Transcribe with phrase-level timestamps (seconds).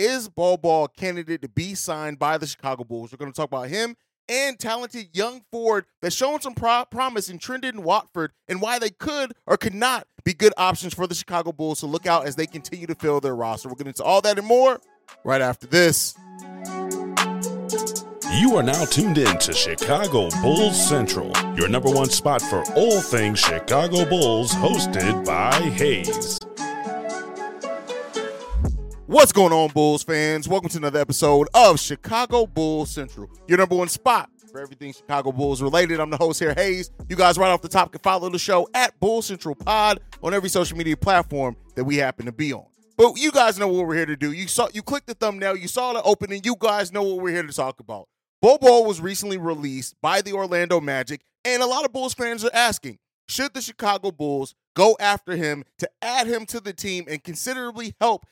[0.00, 3.12] is Bol Bol candidate to be signed by the Chicago Bulls?
[3.12, 3.96] We're going to talk about him
[4.28, 8.90] and talented young forward that's shown some pro- promise in Trendon Watford and why they
[8.90, 12.36] could or could not be good options for the Chicago Bulls to look out as
[12.36, 13.68] they continue to fill their roster.
[13.68, 14.80] We're getting into all that and more
[15.24, 16.14] right after this.
[18.32, 23.00] You are now tuned in to Chicago Bulls Central, your number one spot for all
[23.00, 26.38] things Chicago Bulls, hosted by Haize.
[29.10, 30.46] What's going on, Bulls fans?
[30.46, 35.32] Welcome to another episode of Chicago Bulls Central, your number one spot for everything Chicago
[35.32, 35.98] Bulls related.
[35.98, 36.92] I'm the host here, Haize.
[37.08, 40.32] You guys, right off the top, can follow the show at Bull Central Pod on
[40.32, 42.66] every social media platform that we happen to be on.
[42.96, 44.30] But you guys know what we're here to do.
[44.30, 46.42] You saw, you clicked the thumbnail, you saw the opening.
[46.44, 48.06] You guys know what we're here to talk about.
[48.40, 52.54] Bol was recently released by the Orlando Magic, and a lot of Bulls fans are
[52.54, 57.24] asking, should the Chicago Bulls go after him to add him to the team and
[57.24, 58.24] considerably help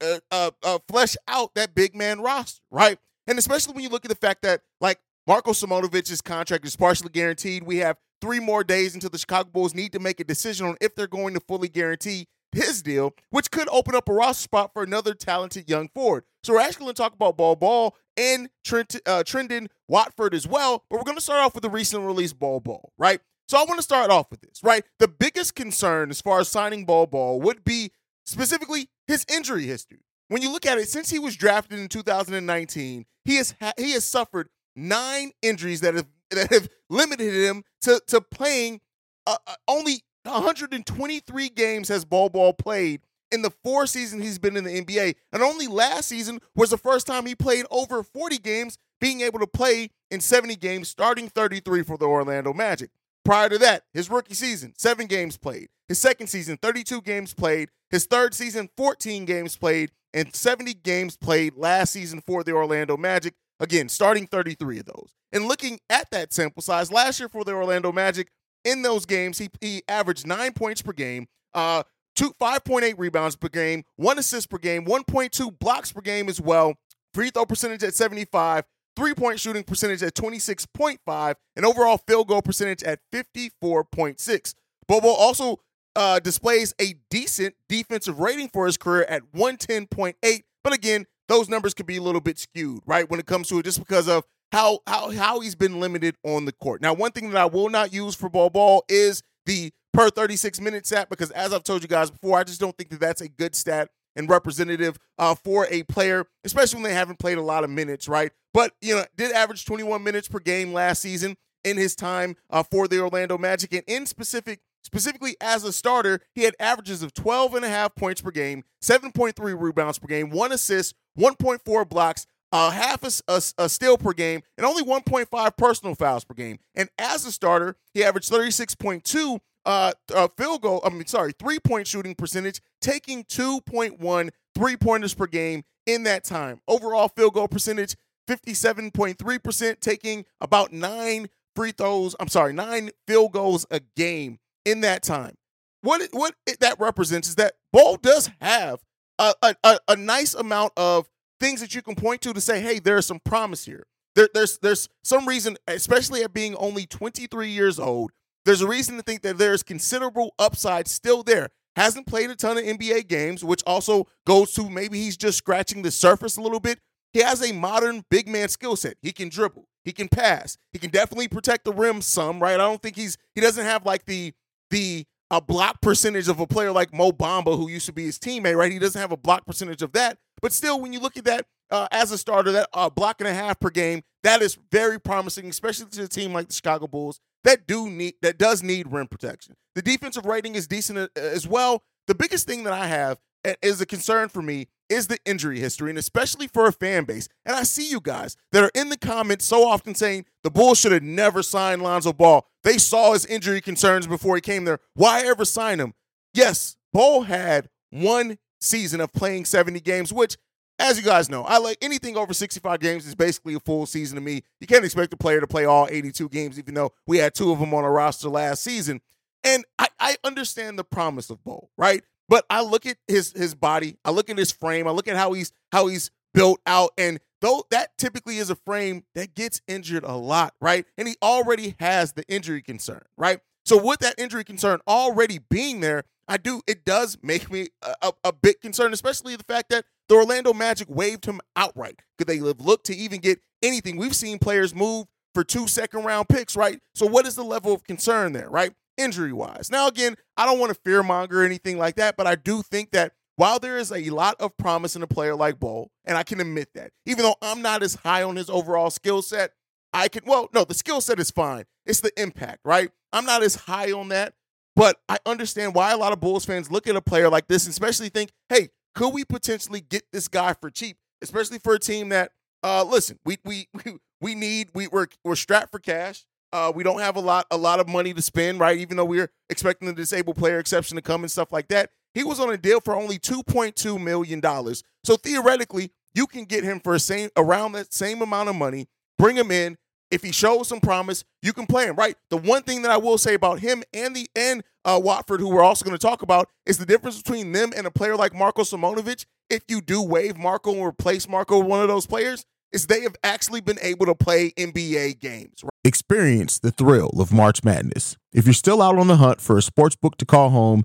[0.00, 2.98] uh, uh, uh, flesh out that big man roster, right?
[3.26, 7.10] And especially when you look at the fact that like Marko Simonovic's contract is partially
[7.10, 7.62] guaranteed.
[7.62, 10.76] We have three more days until the Chicago Bulls need to make a decision on
[10.80, 14.72] if they're going to fully guarantee his deal, which could open up a roster spot
[14.72, 16.24] for another talented young forward.
[16.44, 20.46] So we're actually going to talk about Bol Bol and Trent, uh, Trendon Watford as
[20.46, 23.20] well, but we're going to start off with the recent release Bol Bol, right?
[23.48, 24.84] So I want to start off with this, right?
[24.98, 27.92] The biggest concern as far as signing Bol Bol would be
[28.24, 30.00] specifically his injury history.
[30.28, 33.92] When you look at it, since he was drafted in 2019, he has ha- he
[33.92, 38.80] has suffered nine injuries that have that have limited him to to playing
[39.26, 44.56] uh, uh, only 123 games has Bol Bol played in the four seasons he's been
[44.56, 48.38] in the NBA, and only last season was the first time he played over 40
[48.38, 52.90] games, being able to play in 70 games, starting 33 for the Orlando Magic.
[53.24, 55.68] Prior to that, his rookie season, seven games played.
[55.88, 57.68] His second season, 32 games played.
[57.90, 62.96] His third season, 14 games played, and 70 games played last season for the Orlando
[62.96, 63.34] Magic.
[63.60, 65.14] Again, starting 33 of those.
[65.32, 68.28] And looking at that sample size, last year for the Orlando Magic,
[68.64, 71.82] in those games, he, he averaged nine points per game, uh,
[72.16, 76.74] two 5.8 rebounds per game, one assist per game, 1.2 blocks per game as well,
[77.14, 78.64] free throw percentage at 75,
[78.96, 84.54] three point shooting percentage at 26.5, and overall field goal percentage at 54.6.
[84.88, 85.60] Bol Bol also
[85.96, 90.42] uh, displays a decent defensive rating for his career at 110.8.
[90.64, 93.58] But again, those numbers could be a little bit skewed, right, when it comes to
[93.58, 96.82] it, just because of how how how he's been limited on the court.
[96.82, 100.60] Now, one thing that I will not use for Bol Bol is the per 36
[100.60, 103.20] minute stat because, as I've told you guys before, I just don't think that that's
[103.20, 107.42] a good stat and representative uh, for a player, especially when they haven't played a
[107.42, 108.32] lot of minutes, right?
[108.52, 112.62] But you know, did average 21 minutes per game last season in his time uh,
[112.62, 117.14] for the Orlando Magic, and in specific Specifically, as a starter, he had averages of
[117.14, 122.26] 12 and a half points per game, 7.3 rebounds per game, one assist, 1.4 blocks,
[122.52, 126.58] uh, half a, a, a, steal per game, and only 1.5 personal fouls per game.
[126.74, 131.58] And as a starter, he averaged 36.2 uh, uh, field goal, I mean, sorry, three
[131.58, 136.60] point shooting percentage, taking 2.1 three pointers per game in that time.
[136.68, 137.96] Overall field goal percentage,
[138.28, 145.02] 57.3%, taking about nine free throws, I'm sorry, nine field goals a game in that
[145.02, 145.34] time.
[145.82, 148.80] What it, what that represents is that Bol does have
[149.18, 151.08] a, a, a nice amount of
[151.40, 153.84] things that you can point to to say, hey, there's some promise here.
[154.14, 158.12] There, there's there's some reason, especially at being only 23 years old,
[158.44, 161.48] there's a reason to think that there's considerable upside still there.
[161.76, 165.82] Hasn't played a ton of NBA games, which also goes to maybe he's just scratching
[165.82, 166.78] the surface a little bit.
[167.12, 168.96] He has a modern big man skill set.
[169.00, 169.66] He can dribble.
[169.84, 170.58] He can pass.
[170.72, 172.54] He can definitely protect the rim some, right?
[172.54, 174.32] I don't think he's he doesn't have like the
[174.70, 178.18] the a block percentage of a player like Mo Bamba, who used to be his
[178.18, 178.70] teammate, right?
[178.70, 180.18] He doesn't have a block percentage of that.
[180.42, 183.28] But still, when you look at that uh, as a starter, that uh, block and
[183.28, 186.86] a half per game, that is very promising, especially to a team like the Chicago
[186.86, 189.54] Bulls that do need that does need rim protection.
[189.74, 191.82] The defensive rating is decent uh, as well.
[192.06, 193.18] The biggest thing that I have
[193.62, 197.28] is a concern for me is the injury history, and especially for a fan base.
[197.46, 200.78] And I see you guys that are in the comments so often saying the Bulls
[200.78, 202.46] should have never signed Lonzo Ball.
[202.62, 204.80] They saw his injury concerns before he came there.
[204.94, 205.94] Why ever sign him?
[206.34, 210.36] Yes, Bol had one season of playing 70 games, which,
[210.82, 214.16] as you guys know, I like anything over 65 games is basically a full season
[214.16, 214.42] to me.
[214.60, 217.52] You can't expect a player to play all 82 games, even though we had two
[217.52, 219.00] of them on a roster last season.
[219.44, 222.02] And I, I understand the promise of Bol, right?
[222.28, 225.16] But I look at his his body, I look at his frame, I look at
[225.16, 229.60] how he's how he's built out, and though that typically is a frame that gets
[229.68, 230.86] injured a lot, right?
[230.96, 233.40] And he already has the injury concern, right?
[233.64, 236.62] So with that injury concern already being there, I do.
[236.66, 240.54] It does make me a, a, a bit concerned, especially the fact that the Orlando
[240.54, 242.00] Magic waived him outright.
[242.16, 243.98] Could they have looked to even get anything?
[243.98, 246.80] We've seen players move for two second round picks, right?
[246.94, 248.72] So what is the level of concern there, right?
[248.96, 249.70] Injury wise.
[249.70, 252.92] Now, again, I don't want to fearmonger or anything like that, but I do think
[252.92, 256.22] that while there is a lot of promise in a player like Bol, and I
[256.22, 259.50] can admit that, even though I'm not as high on his overall skill set,
[259.92, 261.64] I can, well, no, the skill set is fine.
[261.84, 262.90] It's the impact, right?
[263.12, 264.32] I'm not as high on that,
[264.74, 267.66] but I understand why a lot of Bulls fans look at a player like this
[267.66, 271.78] and especially think, hey, could we potentially get this guy for cheap, especially for a
[271.78, 272.32] team that,
[272.62, 273.68] uh, listen, we we
[274.20, 276.24] we need we we're we're strapped for cash.
[276.52, 278.78] Uh, we don't have a lot a lot of money to spend, right?
[278.78, 281.90] Even though we're expecting the disabled player exception to come and stuff like that.
[282.14, 284.82] He was on a deal for only two point two million dollars.
[285.04, 288.86] So theoretically, you can get him for a same around that same amount of money.
[289.18, 289.78] Bring him in.
[290.12, 292.16] If he shows some promise, you can play him, right?
[292.28, 295.48] The one thing that I will say about him and the and uh, Watford, who
[295.48, 298.34] we're also going to talk about, is the difference between them and a player like
[298.34, 299.24] Marko Simonovic.
[299.48, 303.00] If you do waive Marko and replace Marco with one of those players, is they
[303.00, 305.54] have actually been able to play NBA games.
[305.62, 305.70] Right?
[305.82, 308.18] Experience the thrill of March Madness.
[308.34, 310.84] If you're still out on the hunt for a sports book to call home,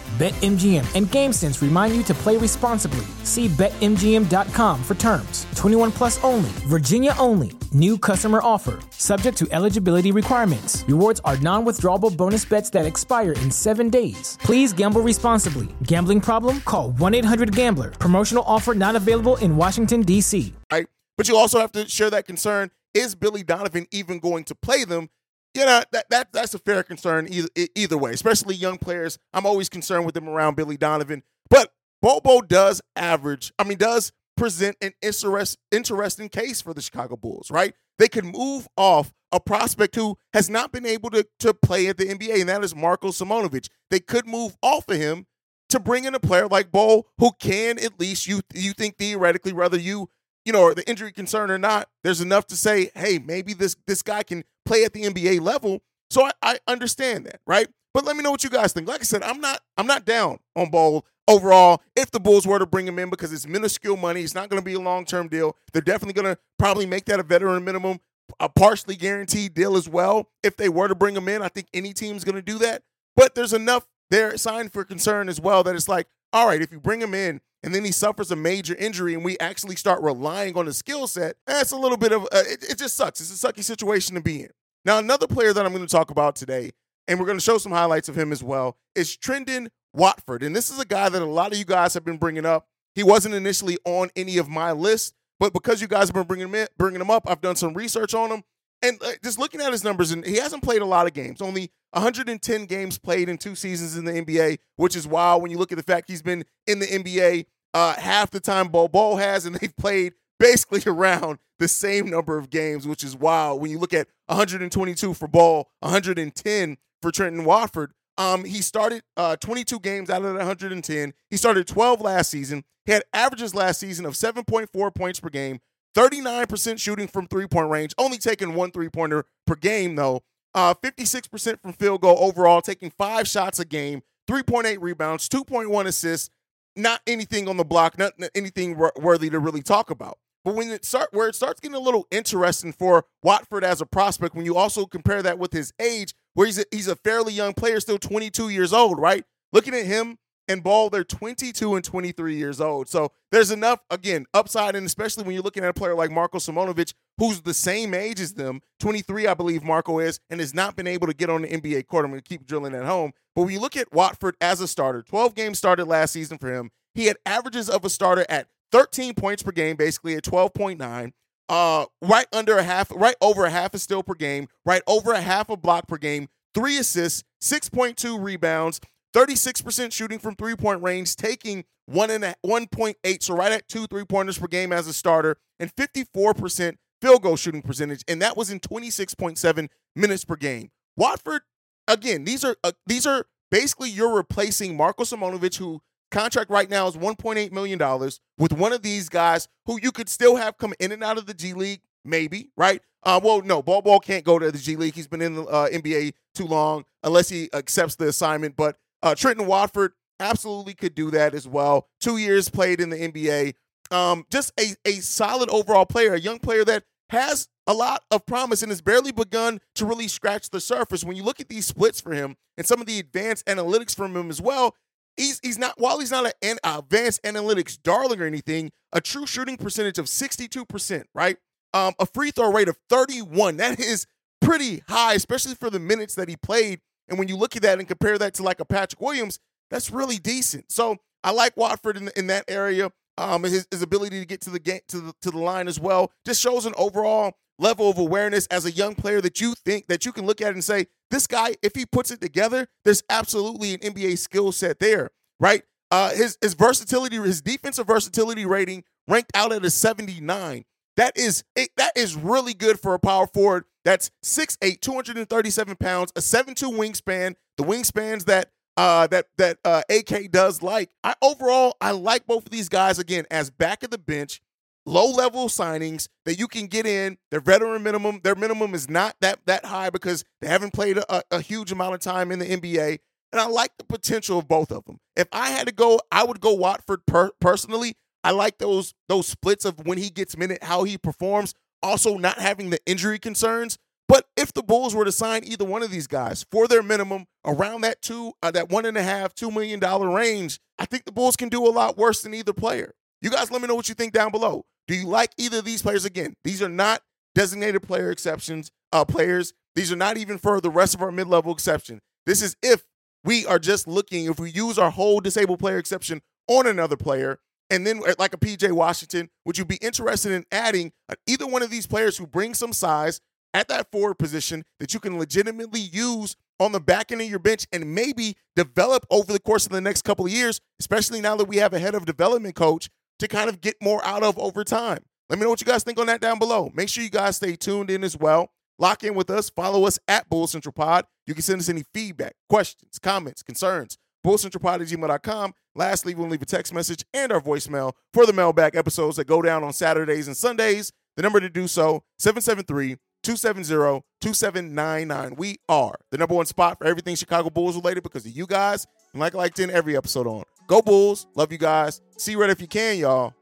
[0.21, 3.07] BetMGM and GameSense remind you to play responsibly.
[3.23, 5.47] See BetMGM.com for terms.
[5.55, 7.53] 21 plus only, Virginia only.
[7.71, 10.83] New customer offer, subject to eligibility requirements.
[10.87, 14.37] Rewards are non withdrawable bonus bets that expire in seven days.
[14.43, 15.69] Please gamble responsibly.
[15.87, 16.61] Gambling problem?
[16.61, 17.89] Call 1 800 Gambler.
[17.89, 20.53] Promotional offer not available in Washington, D.C.
[20.71, 20.85] Right.
[21.17, 22.69] But you also have to share that concern.
[22.93, 25.09] Is Billy Donovan even going to play them?
[25.53, 29.19] You know, that, that that's a fair concern either, either way, especially young players.
[29.33, 31.23] I'm always concerned with them around Billy Donovan.
[31.49, 36.81] But Bol Bol does average, I mean, does present an interest, interesting case for the
[36.81, 37.73] Chicago Bulls, right?
[37.99, 41.97] They could move off a prospect who has not been able to, to play at
[41.97, 43.67] the NBA, and that is Marko Simonovic.
[43.89, 45.25] They could move off of him
[45.69, 49.53] to bring in a player like Bo who can at least you you think theoretically,
[49.53, 50.09] whether you
[50.45, 54.01] you know the injury concern or not, there's enough to say, hey, maybe this this
[54.01, 55.81] guy can play at the NBA level.
[56.09, 57.67] So I, I understand that, right?
[57.93, 58.87] But let me know what you guys think.
[58.87, 61.81] Like I said, I'm not I'm not down on Bol overall.
[61.95, 64.61] If the Bulls were to bring him in because it's minuscule money, it's not going
[64.61, 65.55] to be a long term deal.
[65.73, 67.99] They're definitely going to probably make that a veteran minimum,
[68.39, 70.29] a partially guaranteed deal as well.
[70.43, 72.83] If they were to bring him in, I think any team's going to do that.
[73.15, 76.71] But there's enough there signed for concern as well that it's like, all right, if
[76.71, 80.01] you bring him in and then he suffers a major injury and we actually start
[80.01, 83.21] relying on his skill set, that's a little bit of uh, it, it just sucks.
[83.21, 84.49] It's a sucky situation to be in.
[84.83, 86.71] Now, another player that I'm going to talk about today,
[87.07, 90.41] and we're going to show some highlights of him as well, is Trendon Watford.
[90.43, 92.67] And this is a guy that a lot of you guys have been bringing up.
[92.95, 96.47] He wasn't initially on any of my lists, but because you guys have been bringing
[96.47, 98.43] him, in, bringing him up, I've done some research on him.
[98.81, 101.41] And uh, just looking at his numbers, and he hasn't played a lot of games,
[101.41, 105.57] only 110 games played in two seasons in the NBA, which is wild when you
[105.57, 109.45] look at the fact he's been in the NBA uh, half the time Bol has,
[109.45, 113.61] and they've played basically around the same number of games, which is wild.
[113.61, 119.35] When you look at 122 for Bol, 110 for Trendon Watford, um, he started uh,
[119.37, 121.13] 22 games out of the 110.
[121.29, 122.63] He started 12 last season.
[122.85, 125.59] He had averages last season of 7.4 points per game,
[125.95, 130.23] 39% shooting from three point range, only taking one three pointer per game, though.
[130.53, 136.29] Uh, 56% from field goal overall, taking five shots a game, 3.8 rebounds, 2.1 assists,
[136.75, 140.17] not anything on the block, not anything worthy to really talk about.
[140.43, 143.85] But when it start where it starts getting a little interesting for Watford as a
[143.85, 147.33] prospect, when you also compare that with his age, where he's a, he's a fairly
[147.33, 149.23] young player, still 22 years old, right?
[149.53, 150.17] Looking at him
[150.51, 152.89] and Bol, they're 22 and 23 years old.
[152.89, 156.37] So there's enough, again, upside, and especially when you're looking at a player like Marko
[156.37, 160.75] Simonovic, who's the same age as them, 23, I believe Marco is, and has not
[160.75, 162.05] been able to get on the NBA court.
[162.05, 163.13] I'm going to keep drilling at home.
[163.35, 166.53] But when you look at Watford as a starter, 12 games started last season for
[166.53, 166.71] him.
[166.93, 171.11] He had averages of a starter at 13 points per game, basically at 12.9.
[171.49, 175.11] Uh, right under a half, right over a half a steal per game, right over
[175.11, 178.79] a half a block per game, three assists, 6.2 rebounds,
[179.13, 183.87] 36% shooting from three point range, taking one and a, 1.8, so right at two
[183.87, 188.37] three pointers per game as a starter, and 54% field goal shooting percentage, and that
[188.37, 190.69] was in 26.7 minutes per game.
[190.95, 191.41] Watford,
[191.87, 196.87] again, these are uh, these are basically you're replacing Marko Simonovic, who contract right now
[196.87, 200.73] is 1.8 million dollars, with one of these guys who you could still have come
[200.79, 202.81] in and out of the G League, maybe, right?
[203.03, 204.93] Uh, well, no, Bol Bol can't go to the G League.
[204.93, 208.55] He's been in the uh, NBA too long, unless he accepts the assignment.
[208.55, 211.87] But uh, Trendon Watford absolutely could do that as well.
[211.99, 213.53] Two years played in the NBA.
[213.89, 218.25] Um, just a, a solid overall player, a young player that has a lot of
[218.25, 221.03] promise and has barely begun to really scratch the surface.
[221.03, 224.15] When you look at these splits for him and some of the advanced analytics from
[224.15, 224.75] him as well,
[225.17, 229.57] he's he's not while he's not an advanced analytics darling or anything, a true shooting
[229.57, 231.37] percentage of 62%, right?
[231.73, 233.57] Um, a free throw rate of 31.
[233.57, 234.07] That is
[234.41, 237.79] pretty high, especially for the minutes that he played and when you look at that
[237.79, 239.39] and compare that to like a Patrick Williams,
[239.69, 240.71] that's really decent.
[240.71, 242.91] So I like Watford in, in that area.
[243.17, 245.79] Um, his, his ability to get to the game to the to the line as
[245.79, 249.87] well just shows an overall level of awareness as a young player that you think
[249.87, 253.03] that you can look at and say this guy if he puts it together there's
[253.09, 258.83] absolutely an NBA skill set there right uh, his his versatility his defensive versatility rating
[259.07, 260.63] ranked out at a 79
[260.97, 266.11] That is it, that is really good for a power forward that's 6'8, 237 pounds,
[266.15, 270.89] a 7'2 wingspan, the wingspans that uh, that that uh, AK does like.
[271.03, 274.41] I overall I like both of these guys again as back of the bench,
[274.85, 277.17] low level signings that you can get in.
[277.31, 281.23] Their veteran minimum, their minimum is not that that high because they haven't played a,
[281.31, 282.99] a huge amount of time in the NBA.
[283.33, 284.99] And I like the potential of both of them.
[285.15, 287.95] If I had to go, I would go Watford per- personally.
[288.23, 292.39] I like those those splits of when he gets minute, how he performs also not
[292.39, 293.77] having the injury concerns.
[294.07, 297.27] But if the Bulls were to sign either one of these guys for their minimum
[297.45, 301.05] around that two, uh, that one and a half, two million dollar range, I think
[301.05, 302.93] the Bulls can do a lot worse than either player.
[303.21, 304.65] You guys, let me know what you think down below.
[304.87, 306.03] Do you like either of these players?
[306.03, 307.03] Again, these are not
[307.35, 309.53] designated player exceptions, uh, players.
[309.75, 312.01] These are not even for the rest of our mid level exception.
[312.25, 312.83] This is if
[313.23, 317.39] we are just looking, if we use our whole disabled player exception on another player
[317.71, 321.47] and then, uh, like a PJ Washington, would you be interested in adding uh, either
[321.47, 323.21] one of these players who bring some size
[323.53, 327.39] at that forward position that you can legitimately use on the back end of your
[327.39, 331.35] bench and maybe develop over the course of the next couple of years, especially now
[331.35, 334.37] that we have a head of development coach to kind of get more out of
[334.37, 334.99] over time?
[335.29, 336.71] Let me know what you guys think on that down below.
[336.73, 338.51] Make sure you guys stay tuned in as well.
[338.79, 339.49] Lock in with us.
[339.49, 341.05] Follow us at Bull Central Pod.
[341.25, 345.53] You can send us any feedback, questions, comments, concerns bullcentralpod at gmail.com.
[345.75, 349.41] Lastly, we'll leave a text message and our voicemail for the mailbag episodes that go
[349.41, 350.91] down on Saturdays and Sundays.
[351.15, 355.35] The number to do so, 773 270 2799.
[355.35, 358.87] We are the number one spot for everything Chicago Bulls related because of you guys.
[359.13, 360.43] And like I like to end every episode on.
[360.67, 361.27] Go Bulls.
[361.35, 362.01] Love you guys.
[362.17, 363.33] See you right if you can, y'all.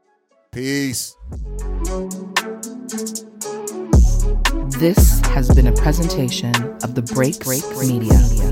[0.52, 1.16] Peace.
[4.78, 8.49] This has been a presentation of the Break Break Media.